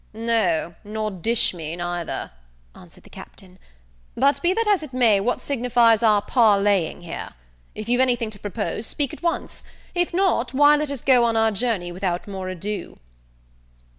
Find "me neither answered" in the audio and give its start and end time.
1.53-3.03